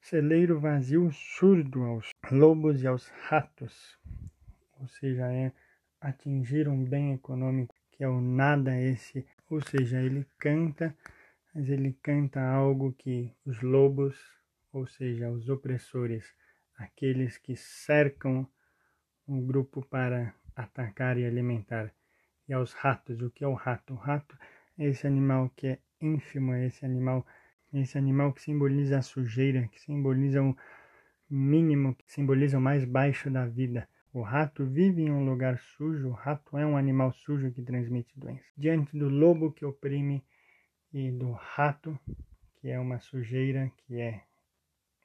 celeiro 0.00 0.58
vazio 0.60 1.10
surdo 1.12 1.82
aos 1.84 2.10
lobos 2.30 2.82
e 2.82 2.86
aos 2.86 3.08
ratos, 3.08 3.98
ou 4.80 4.88
seja, 4.88 5.32
é 5.32 5.52
atingir 6.00 6.68
um 6.68 6.84
bem 6.84 7.12
econômico 7.12 7.74
que 7.92 8.02
é 8.02 8.08
o 8.08 8.20
nada 8.20 8.76
esse, 8.80 9.24
ou 9.48 9.60
seja, 9.60 10.00
ele 10.00 10.26
canta, 10.38 10.96
mas 11.54 11.68
ele 11.68 11.96
canta 12.02 12.40
algo 12.40 12.92
que 12.92 13.34
os 13.44 13.60
lobos 13.62 14.16
ou 14.72 14.86
seja, 14.86 15.30
os 15.30 15.48
opressores, 15.48 16.34
aqueles 16.78 17.36
que 17.36 17.54
cercam 17.54 18.48
um 19.28 19.44
grupo 19.44 19.84
para 19.84 20.34
atacar 20.56 21.18
e 21.18 21.26
alimentar. 21.26 21.92
E 22.48 22.52
aos 22.52 22.72
ratos, 22.72 23.20
o 23.20 23.30
que 23.30 23.44
é 23.44 23.46
o 23.48 23.54
rato? 23.54 23.92
O 23.92 23.96
rato 23.96 24.36
é 24.78 24.86
esse 24.86 25.06
animal 25.06 25.50
que 25.54 25.66
é 25.66 25.78
ínfimo, 26.00 26.54
é 26.54 26.66
esse 26.66 26.84
animal, 26.84 27.26
é 27.72 27.80
esse 27.80 27.98
animal 27.98 28.32
que 28.32 28.42
simboliza 28.42 28.98
a 28.98 29.02
sujeira, 29.02 29.68
que 29.68 29.80
simboliza 29.80 30.42
o 30.42 30.56
mínimo, 31.28 31.94
que 31.94 32.10
simboliza 32.10 32.58
o 32.58 32.60
mais 32.60 32.84
baixo 32.84 33.30
da 33.30 33.46
vida. 33.46 33.88
O 34.12 34.22
rato 34.22 34.66
vive 34.66 35.02
em 35.02 35.10
um 35.10 35.24
lugar 35.24 35.58
sujo, 35.58 36.08
o 36.08 36.12
rato 36.12 36.58
é 36.58 36.66
um 36.66 36.76
animal 36.76 37.12
sujo 37.12 37.52
que 37.52 37.62
transmite 37.62 38.18
doença. 38.18 38.44
Diante 38.56 38.98
do 38.98 39.08
lobo 39.08 39.52
que 39.52 39.64
oprime 39.64 40.22
e 40.92 41.10
do 41.10 41.32
rato, 41.32 41.98
que 42.56 42.68
é 42.68 42.78
uma 42.78 43.00
sujeira, 43.00 43.70
que 43.78 44.00
é 44.00 44.22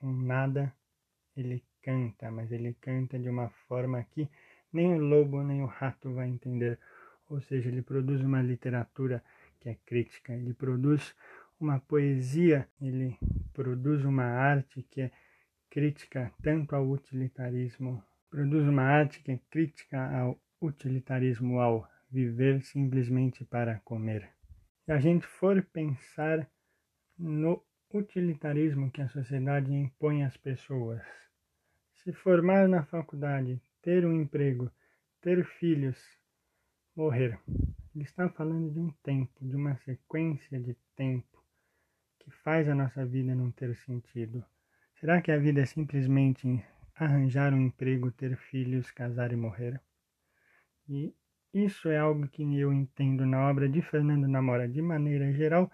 um 0.01 0.12
nada, 0.12 0.74
ele 1.36 1.63
canta, 1.82 2.30
mas 2.30 2.52
ele 2.52 2.73
canta 2.82 3.17
de 3.17 3.30
uma 3.30 3.50
forma 3.67 4.04
que 4.04 4.30
nem 4.73 4.93
o 4.93 4.97
lobo 4.97 5.41
nem 5.43 5.62
o 5.62 5.65
rato 5.65 6.13
vai 6.13 6.28
entender. 6.28 6.78
Ou 7.30 7.41
seja, 7.41 7.69
ele 7.69 7.82
produz 7.82 8.21
uma 8.21 8.41
literatura 8.41 9.23
que 9.60 9.69
é 9.69 9.76
crítica, 9.86 10.34
ele 10.34 10.54
produz 10.54 11.15
uma 11.60 11.80
poesia, 11.80 12.67
ele 12.82 13.17
produz 13.54 14.04
uma 14.06 14.26
arte 14.26 14.84
que 14.84 15.02
é 15.02 15.12
crítica 15.69 16.32
tanto 16.43 16.76
ao 16.76 16.88
utilitarismo, 16.89 18.04
produz 18.30 18.67
uma 18.67 18.84
arte 18.84 19.21
que 19.21 19.32
é 19.32 19.39
crítica 19.50 20.00
ao 20.19 20.39
utilitarismo, 20.62 21.60
ao 21.60 21.88
viver 22.10 22.62
simplesmente 22.62 23.43
para 23.43 23.80
comer. 23.80 24.37
Se 24.88 24.93
a 24.93 25.00
gente 25.02 25.28
for 25.28 25.62
pensar 25.62 26.50
no 27.19 27.62
utilitarismo 27.93 28.89
que 28.89 29.02
a 29.02 29.10
sociedade 29.10 29.69
impõe 29.69 30.23
às 30.23 30.38
pessoas. 30.38 31.02
Se 31.93 32.13
formar 32.13 32.69
na 32.69 32.86
faculdade, 32.86 33.62
ter 33.82 34.06
um 34.06 34.13
emprego, 34.13 34.71
ter 35.19 35.43
filhos, 35.43 36.02
morrer. 36.95 37.38
Ele 37.93 38.06
está 38.06 38.30
falando 38.30 38.71
de 38.71 38.80
um 38.80 38.89
tempo, 39.04 39.45
de 39.45 39.58
uma 39.58 39.76
sequência 39.76 40.58
de 40.58 40.73
tempo 40.95 41.43
que 42.19 42.32
faz 42.32 42.69
a 42.69 42.73
nossa 42.73 43.06
vida 43.06 43.36
não 43.36 43.52
ter 43.52 43.76
sentido. 43.76 44.41
Será 45.02 45.21
que 45.21 45.34
a 45.34 45.38
vida 45.38 45.60
é 45.60 45.65
simplesmente 45.65 46.65
arranjar 46.95 47.54
um 47.54 47.60
emprego, 47.60 48.10
ter 48.10 48.38
filhos, 48.38 48.89
casar 48.91 49.34
e 49.34 49.36
morrer? 49.36 49.82
E 50.88 51.13
isso 51.53 51.89
é 51.89 51.97
algo 51.97 52.27
que 52.27 52.43
eu 52.60 52.73
entendo 52.73 53.25
na 53.25 53.49
obra 53.49 53.67
de 53.67 53.81
Fernando 53.81 54.27
Namora 54.27 54.67
de 54.67 54.81
maneira 54.81 55.31
geral 55.33 55.71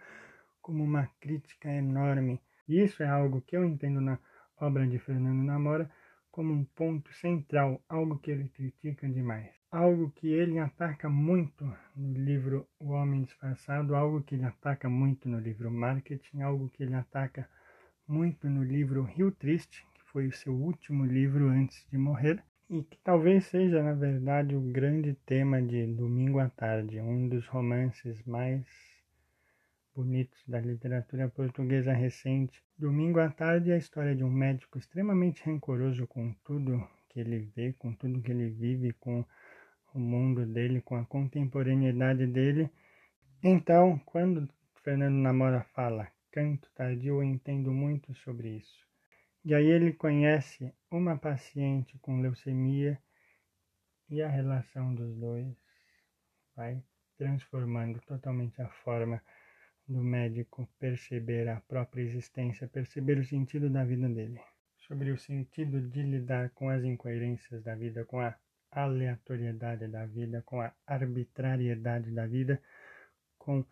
como 0.62 0.84
uma 0.84 1.08
crítica 1.20 1.70
enorme. 1.70 2.40
Isso 2.68 3.04
é 3.04 3.08
algo 3.08 3.42
que 3.42 3.58
eu 3.58 3.66
entendo 3.66 4.00
na 4.00 4.18
obra 4.60 4.88
de 4.88 4.98
Fernando 5.00 5.44
Namora 5.44 5.90
como 6.32 6.54
um 6.54 6.64
ponto 6.64 7.14
central, 7.14 7.84
algo 7.88 8.18
que 8.18 8.32
ele 8.32 8.50
critica 8.50 9.08
demais. 9.08 9.52
Algo 9.70 10.10
que 10.12 10.28
ele 10.28 10.58
ataca 10.58 11.10
muito 11.10 11.66
no 11.96 12.14
livro 12.18 12.68
O 12.80 12.92
Homem 12.92 13.24
Disfarçado, 13.24 13.96
algo 13.96 14.24
que 14.24 14.36
ele 14.36 14.46
ataca 14.46 14.90
muito 14.90 15.28
no 15.28 15.40
livro 15.40 15.70
Marketing, 15.70 16.42
algo 16.42 16.70
que 16.70 16.84
ele 16.84 16.96
ataca 16.96 17.48
muito 18.08 18.50
no 18.50 18.64
livro 18.64 19.04
Rio 19.04 19.32
Triste, 19.32 19.86
que 19.94 20.02
foi 20.06 20.28
o 20.28 20.34
seu 20.34 20.54
último 20.54 21.06
livro 21.06 21.50
antes 21.50 21.86
de 21.90 21.98
morrer, 21.98 22.44
e 22.70 22.84
que 22.84 22.98
talvez 23.04 23.46
seja, 23.46 23.84
na 23.84 23.94
verdade, 23.94 24.56
o 24.56 24.62
grande 24.62 25.14
tema 25.26 25.62
de 25.62 25.86
Domingo 25.88 26.40
à 26.40 26.50
Tarde, 26.50 27.00
um 27.00 27.28
dos 27.28 27.48
romances 27.48 28.24
mais 28.26 28.66
bonitos 29.96 30.42
da 30.48 30.60
literatura 30.60 31.30
portuguesa 31.30 31.94
recente. 31.94 32.64
Domingo 32.78 33.20
à 33.20 33.30
tarde 33.30 33.72
é 33.72 33.76
a 33.76 33.78
história 33.78 34.16
de 34.16 34.24
um 34.24 34.32
médico 34.32 34.78
extremamente 34.78 35.44
rancoroso 35.44 36.08
com 36.08 36.34
tudo 36.44 36.88
que 37.10 37.20
ele 37.20 37.52
vê, 37.56 37.74
com 37.74 37.94
tudo 37.94 38.22
que 38.22 38.32
ele 38.32 38.50
vive, 38.50 38.94
com 38.94 39.24
o 39.94 40.00
mundo 40.00 40.46
dele, 40.46 40.82
com 40.82 40.96
a 40.96 41.06
contemporaneidade 41.06 42.26
dele. 42.26 42.70
Então, 43.44 44.00
quando 44.06 44.50
Fernando 44.84 45.16
Namora 45.16 45.64
fala 45.76 46.08
canto 46.32 46.68
tardio, 46.74 47.16
eu 47.16 47.24
entendo 47.24 47.72
muito 47.72 48.14
sobre 48.16 48.58
isso. 48.58 48.93
E 49.46 49.54
aí 49.54 49.66
ele 49.66 49.92
conhece 49.92 50.74
uma 50.90 51.18
paciente 51.18 52.00
com 52.00 52.22
leucemia 52.22 52.98
e 54.10 54.22
a 54.22 54.30
relação 54.30 54.96
dos 54.96 55.14
dois 55.18 55.54
vai 56.56 56.82
transformando 57.18 58.00
totalmente 58.02 58.62
a 58.62 58.70
forma 58.70 59.22
do 59.86 60.02
médico 60.02 60.66
perceber 60.80 61.50
a 61.50 61.60
própria 61.60 62.04
existência, 62.04 62.70
perceber 62.70 63.18
o 63.18 63.26
sentido 63.26 63.70
da 63.70 63.84
vida 63.84 64.08
dele, 64.08 64.40
sobre 64.78 65.12
o 65.12 65.18
sentido 65.18 65.82
de 65.82 66.02
lidar 66.02 66.50
com 66.52 66.70
as 66.70 66.84
incoerências 66.84 67.62
da 67.64 67.76
vida, 67.76 68.06
com 68.06 68.22
a 68.22 68.34
aleatoriedade 68.72 69.88
da 69.90 70.06
vida, 70.06 70.42
com 70.46 70.62
a 70.62 70.74
arbitrariedade 70.88 72.12
da 72.12 72.26
vida, 72.26 72.62
com 73.38 73.66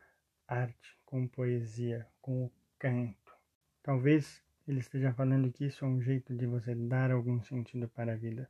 arte, 0.46 0.98
com 1.06 1.26
poesia, 1.28 2.06
com 2.22 2.44
o 2.46 2.52
canto. 2.78 3.34
Talvez 3.82 4.44
ele 4.72 4.80
esteja 4.80 5.14
falando 5.14 5.52
que 5.52 5.66
isso 5.66 5.84
é 5.84 5.88
um 5.88 6.02
jeito 6.02 6.34
de 6.34 6.46
você 6.46 6.74
dar 6.74 7.12
algum 7.12 7.42
sentido 7.44 7.90
para 7.90 8.14
a 8.14 8.16
vida. 8.16 8.50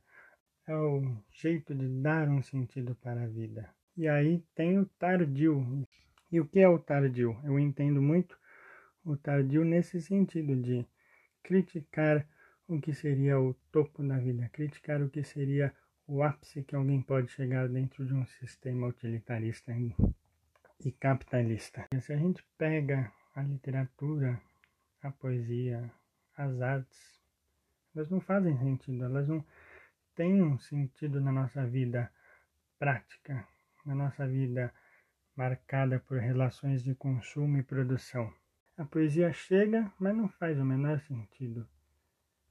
É 0.66 0.74
o 0.74 1.02
jeito 1.32 1.74
de 1.74 1.88
dar 1.88 2.28
um 2.28 2.40
sentido 2.40 2.94
para 2.94 3.24
a 3.24 3.26
vida. 3.26 3.68
E 3.96 4.06
aí 4.06 4.42
tem 4.54 4.78
o 4.78 4.86
tardio, 4.86 5.86
e 6.30 6.40
o 6.40 6.46
que 6.46 6.60
é 6.60 6.68
o 6.68 6.78
tardio? 6.78 7.38
Eu 7.44 7.58
entendo 7.58 8.00
muito 8.00 8.38
o 9.04 9.16
tardio 9.16 9.64
nesse 9.64 10.00
sentido 10.00 10.54
de 10.54 10.86
criticar 11.42 12.26
o 12.68 12.80
que 12.80 12.94
seria 12.94 13.40
o 13.40 13.52
topo 13.72 14.02
da 14.02 14.18
vida, 14.18 14.48
criticar 14.52 15.02
o 15.02 15.10
que 15.10 15.24
seria 15.24 15.74
o 16.06 16.22
ápice 16.22 16.62
que 16.62 16.76
alguém 16.76 17.02
pode 17.02 17.32
chegar 17.32 17.68
dentro 17.68 18.06
de 18.06 18.14
um 18.14 18.24
sistema 18.26 18.86
utilitarista 18.86 19.72
e 20.84 20.92
capitalista. 20.92 21.86
Se 22.00 22.12
a 22.12 22.16
gente 22.16 22.44
pega 22.56 23.12
a 23.34 23.42
literatura, 23.42 24.40
a 25.02 25.10
poesia, 25.10 25.90
as 26.36 26.60
artes, 26.60 27.20
elas 27.94 28.10
não 28.10 28.20
fazem 28.20 28.56
sentido, 28.58 29.04
elas 29.04 29.28
não 29.28 29.44
têm 30.14 30.42
um 30.42 30.58
sentido 30.58 31.20
na 31.20 31.32
nossa 31.32 31.66
vida 31.66 32.10
prática, 32.78 33.46
na 33.84 33.94
nossa 33.94 34.26
vida 34.26 34.72
marcada 35.36 35.98
por 36.00 36.18
relações 36.18 36.82
de 36.82 36.94
consumo 36.94 37.58
e 37.58 37.62
produção. 37.62 38.32
A 38.76 38.84
poesia 38.84 39.32
chega, 39.32 39.92
mas 39.98 40.16
não 40.16 40.28
faz 40.28 40.58
o 40.58 40.64
menor 40.64 41.00
sentido. 41.00 41.68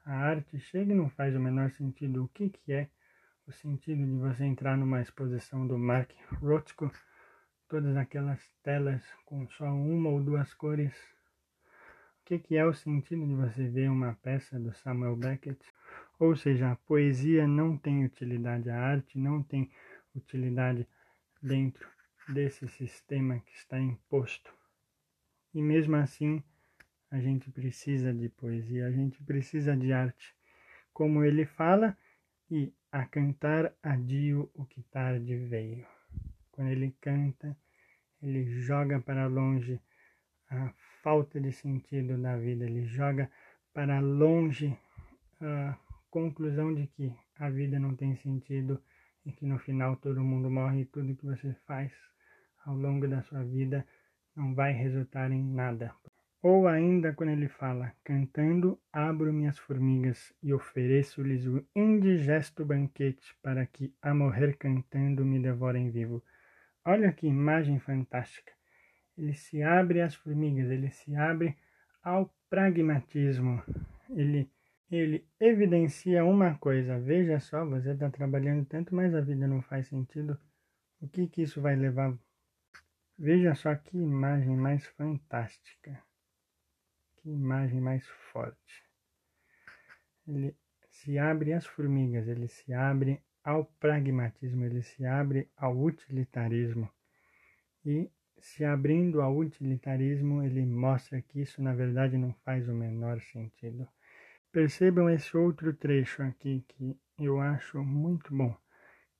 a 0.05 0.13
arte 0.13 0.59
chega 0.59 0.91
e 0.91 0.95
não 0.95 1.09
faz 1.09 1.35
o 1.35 1.39
menor 1.39 1.69
sentido. 1.71 2.23
O 2.23 2.27
que, 2.29 2.49
que 2.49 2.73
é 2.73 2.89
o 3.47 3.51
sentido 3.51 4.05
de 4.05 4.13
você 4.13 4.45
entrar 4.45 4.77
numa 4.77 5.01
exposição 5.01 5.67
do 5.67 5.77
Mark 5.77 6.11
Rothko, 6.39 6.91
todas 7.67 7.95
aquelas 7.95 8.39
telas 8.63 9.03
com 9.25 9.47
só 9.49 9.65
uma 9.65 10.09
ou 10.09 10.23
duas 10.23 10.53
cores? 10.53 10.93
Que, 12.31 12.39
que 12.39 12.55
é 12.55 12.65
o 12.65 12.73
sentido 12.73 13.27
de 13.27 13.35
você 13.35 13.67
ver 13.67 13.89
uma 13.89 14.13
peça 14.23 14.57
do 14.57 14.73
Samuel 14.73 15.17
Beckett? 15.17 15.59
Ou 16.17 16.33
seja, 16.33 16.71
a 16.71 16.77
poesia 16.77 17.45
não 17.45 17.77
tem 17.77 18.05
utilidade, 18.05 18.69
a 18.69 18.79
arte 18.79 19.19
não 19.19 19.43
tem 19.43 19.69
utilidade 20.15 20.87
dentro 21.43 21.85
desse 22.29 22.69
sistema 22.69 23.37
que 23.41 23.53
está 23.53 23.77
imposto. 23.77 24.49
E 25.53 25.61
mesmo 25.61 25.97
assim, 25.97 26.41
a 27.11 27.19
gente 27.19 27.51
precisa 27.51 28.13
de 28.13 28.29
poesia, 28.29 28.87
a 28.87 28.91
gente 28.91 29.21
precisa 29.23 29.75
de 29.75 29.91
arte. 29.91 30.33
Como 30.93 31.25
ele 31.25 31.45
fala, 31.45 31.97
e 32.49 32.73
a 32.93 33.05
cantar 33.05 33.73
adio 33.83 34.49
o 34.53 34.63
que 34.63 34.81
tarde 34.83 35.35
veio. 35.35 35.85
Quando 36.49 36.69
ele 36.69 36.95
canta, 37.01 37.57
ele 38.23 38.45
joga 38.61 39.01
para 39.01 39.27
longe 39.27 39.81
a 40.49 40.73
falta 41.03 41.39
de 41.39 41.51
sentido 41.51 42.17
da 42.17 42.37
vida, 42.37 42.65
ele 42.65 42.85
joga 42.85 43.29
para 43.73 43.99
longe 43.99 44.77
a 45.41 45.75
conclusão 46.09 46.73
de 46.73 46.87
que 46.87 47.13
a 47.39 47.49
vida 47.49 47.79
não 47.79 47.95
tem 47.95 48.15
sentido 48.15 48.81
e 49.25 49.31
que 49.31 49.45
no 49.45 49.57
final 49.57 49.95
todo 49.95 50.23
mundo 50.23 50.49
morre 50.49 50.81
e 50.81 50.85
tudo 50.85 51.15
que 51.15 51.25
você 51.25 51.53
faz 51.65 51.91
ao 52.65 52.75
longo 52.75 53.07
da 53.07 53.21
sua 53.23 53.43
vida 53.43 53.85
não 54.35 54.53
vai 54.53 54.71
resultar 54.71 55.31
em 55.31 55.43
nada. 55.43 55.93
Ou 56.43 56.67
ainda 56.67 57.13
quando 57.13 57.29
ele 57.29 57.47
fala, 57.47 57.93
cantando, 58.03 58.79
abro 58.91 59.31
minhas 59.31 59.59
formigas 59.59 60.33
e 60.41 60.51
ofereço-lhes 60.53 61.45
o 61.45 61.63
indigesto 61.75 62.65
banquete 62.65 63.35
para 63.43 63.65
que, 63.65 63.93
a 64.01 64.13
morrer 64.13 64.57
cantando, 64.57 65.23
me 65.23 65.39
devorem 65.39 65.91
vivo. 65.91 66.23
Olha 66.83 67.11
que 67.11 67.27
imagem 67.27 67.79
fantástica. 67.79 68.51
Ele 69.21 69.35
se 69.35 69.61
abre 69.61 70.01
às 70.01 70.15
formigas, 70.15 70.71
ele 70.71 70.89
se 70.89 71.15
abre 71.15 71.55
ao 72.01 72.33
pragmatismo. 72.49 73.61
Ele, 74.09 74.49
ele 74.89 75.23
evidencia 75.39 76.25
uma 76.25 76.57
coisa. 76.57 76.99
Veja 76.99 77.39
só, 77.39 77.63
você 77.63 77.91
está 77.91 78.09
trabalhando 78.09 78.65
tanto, 78.65 78.95
mas 78.95 79.13
a 79.13 79.21
vida 79.21 79.47
não 79.47 79.61
faz 79.61 79.85
sentido. 79.85 80.39
O 80.99 81.07
que, 81.07 81.27
que 81.27 81.43
isso 81.43 81.61
vai 81.61 81.75
levar? 81.75 82.17
Veja 83.15 83.53
só 83.53 83.75
que 83.75 83.95
imagem 83.95 84.57
mais 84.57 84.87
fantástica. 84.87 86.01
Que 87.17 87.29
imagem 87.29 87.79
mais 87.79 88.07
forte. 88.31 88.83
Ele 90.27 90.55
se 90.89 91.19
abre 91.19 91.53
às 91.53 91.67
formigas, 91.67 92.27
ele 92.27 92.47
se 92.47 92.73
abre 92.73 93.21
ao 93.43 93.65
pragmatismo, 93.79 94.65
ele 94.65 94.81
se 94.81 95.05
abre 95.05 95.47
ao 95.55 95.77
utilitarismo. 95.77 96.89
E 97.85 98.09
se 98.41 98.65
abrindo 98.65 99.21
ao 99.21 99.37
utilitarismo, 99.37 100.43
ele 100.43 100.65
mostra 100.65 101.21
que 101.21 101.41
isso 101.41 101.61
na 101.61 101.73
verdade 101.73 102.17
não 102.17 102.33
faz 102.43 102.67
o 102.67 102.73
menor 102.73 103.21
sentido. 103.21 103.87
Percebam 104.51 105.09
esse 105.09 105.37
outro 105.37 105.73
trecho 105.73 106.23
aqui 106.23 106.65
que 106.67 106.99
eu 107.19 107.39
acho 107.39 107.83
muito 107.83 108.35
bom. 108.35 108.55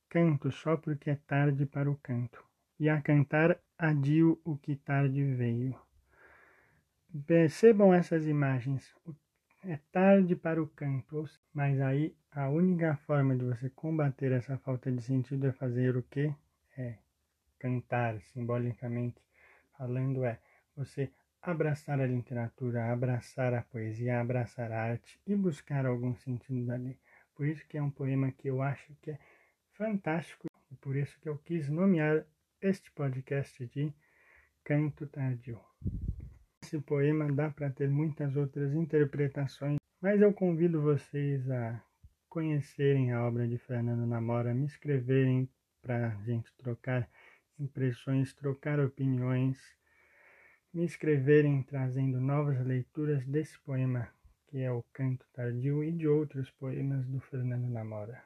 Canto 0.10 0.52
só 0.52 0.76
porque 0.76 1.10
é 1.10 1.16
tarde 1.16 1.66
para 1.66 1.90
o 1.90 1.96
canto, 1.96 2.44
e 2.80 2.90
a 2.90 3.02
cantar 3.02 3.58
adio 3.78 4.42
o 4.44 4.58
que 4.58 4.76
tarde 4.76 5.24
veio. 5.24 5.80
Percebam 7.26 7.94
essas 7.94 8.28
imagens. 8.28 8.94
É 9.64 9.80
tarde 9.92 10.36
para 10.36 10.62
o 10.62 10.68
canto, 10.68 11.30
mas 11.54 11.80
aí 11.80 12.16
a 12.32 12.50
única 12.50 12.96
forma 12.96 13.36
de 13.36 13.46
você 13.46 13.70
combater 13.70 14.32
essa 14.32 14.58
falta 14.58 14.92
de 14.92 15.02
sentido 15.02 15.48
é 15.48 15.52
fazer 15.52 15.96
o 15.96 16.04
que? 16.04 16.34
É 16.76 16.98
cantar, 17.62 18.20
simbolicamente 18.34 19.22
falando, 19.78 20.26
é 20.26 20.40
você 20.76 21.12
abraçar 21.42 22.02
a 22.02 22.08
literatura, 22.08 22.92
abraçar 22.92 23.54
a 23.54 23.62
poesia, 23.62 24.20
abraçar 24.20 24.72
a 24.72 24.82
arte 24.82 25.20
e 25.28 25.36
buscar 25.36 25.86
algum 25.86 26.16
sentido 26.16 26.66
dali. 26.66 27.00
Por 27.36 27.46
isso 27.46 27.66
que 27.68 27.78
é 27.78 27.82
um 27.82 27.92
poema 27.92 28.32
que 28.32 28.48
eu 28.48 28.64
acho 28.64 28.96
que 29.02 29.12
é 29.12 29.20
fantástico 29.74 30.48
e 30.72 30.76
por 30.76 30.96
isso 30.96 31.20
que 31.22 31.30
eu 31.30 31.38
quis 31.38 31.70
nomear 31.70 32.26
este 32.60 32.92
podcast 32.92 33.66
de 33.68 33.94
Canto 34.64 35.06
Tardio. 35.08 35.60
Esse 36.64 36.80
poema 36.80 37.32
dá 37.32 37.50
para 37.50 37.70
ter 37.70 37.90
muitas 37.90 38.36
outras 38.36 38.74
interpretações, 38.74 39.78
mas 40.02 40.20
eu 40.20 40.34
convido 40.34 40.82
vocês 40.82 41.50
a 41.50 41.84
conhecerem 42.30 43.12
a 43.12 43.26
obra 43.28 43.48
de 43.48 43.58
Fernando 43.58 44.08
Namora, 44.08 44.54
me 44.54 44.66
escreverem 44.66 45.50
para 45.82 46.10
a 46.10 46.24
gente 46.24 46.54
trocar 46.58 47.10
impressões, 47.62 48.34
trocar 48.34 48.80
opiniões, 48.80 49.58
me 50.74 50.84
escreverem 50.84 51.62
trazendo 51.64 52.20
novas 52.20 52.60
leituras 52.66 53.26
desse 53.26 53.60
poema 53.62 54.10
que 54.52 54.60
é 54.60 54.70
o 54.70 54.84
Canto 54.92 55.26
Tardio 55.32 55.82
e 55.82 55.94
de 55.94 56.10
outros 56.10 56.52
poemas 56.52 57.08
do 57.08 57.22
Fernando 57.22 57.70
Namora. 57.70 58.22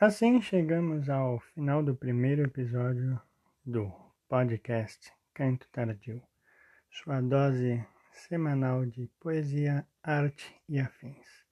Assim 0.00 0.40
chegamos 0.40 1.10
ao 1.10 1.38
final 1.38 1.82
do 1.82 1.94
primeiro 1.94 2.44
episódio 2.44 3.20
do 3.62 3.92
podcast 4.26 5.12
Canto 5.34 5.68
Tardio, 5.70 6.22
sua 6.90 7.20
dose 7.20 7.84
semanal 8.18 8.84
de 8.84 9.08
poesia, 9.20 9.86
arte 10.02 10.54
e 10.68 10.78
afins. 10.78 11.46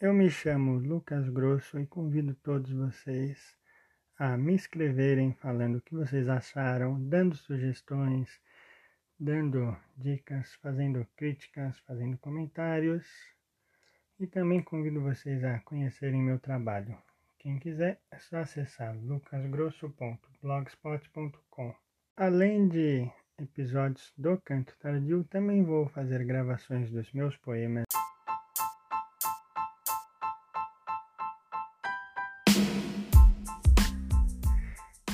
Eu 0.00 0.14
me 0.14 0.30
chamo 0.30 0.78
Lucas 0.78 1.28
Grosso 1.28 1.78
e 1.78 1.86
convido 1.86 2.34
todos 2.34 2.72
vocês 2.72 3.54
a 4.18 4.36
me 4.36 4.54
escreverem 4.54 5.32
falando 5.34 5.78
o 5.78 5.80
que 5.80 5.94
vocês 5.94 6.28
acharam, 6.28 7.02
dando 7.08 7.34
sugestões, 7.36 8.38
dando 9.18 9.74
dicas, 9.96 10.52
fazendo 10.62 11.06
críticas, 11.16 11.78
fazendo 11.80 12.18
comentários. 12.18 13.06
E 14.20 14.26
também 14.26 14.62
convido 14.62 15.00
vocês 15.00 15.42
a 15.42 15.58
conhecerem 15.60 16.20
meu 16.22 16.38
trabalho. 16.38 16.94
Quem 17.38 17.58
quiser 17.58 17.98
é 18.10 18.18
só 18.18 18.36
acessar 18.36 18.94
lucasgrosso.blogspot.com. 18.96 21.74
Além 22.16 22.68
de 22.68 23.10
episódios 23.42 24.12
do 24.16 24.40
Canto 24.44 24.74
Tardio, 24.78 25.24
também 25.24 25.64
vou 25.64 25.88
fazer 25.88 26.24
gravações 26.24 26.90
dos 26.90 27.12
meus 27.12 27.36
poemas. 27.36 27.84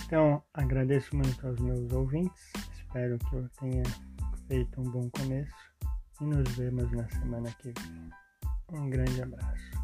Então, 0.06 0.42
agradeço 0.54 1.14
muito 1.16 1.46
aos 1.46 1.58
meus 1.60 1.92
ouvintes. 1.92 2.52
Espero 2.72 3.18
que 3.18 3.36
eu 3.36 3.48
tenha 3.60 3.82
feito 4.46 4.80
um 4.80 4.84
bom 4.84 5.10
começo 5.10 5.54
e 6.20 6.24
nos 6.24 6.48
vemos 6.56 6.90
na 6.92 7.08
semana 7.08 7.50
que 7.58 7.72
vem. 7.72 8.10
Um 8.72 8.88
grande 8.88 9.22
abraço. 9.22 9.77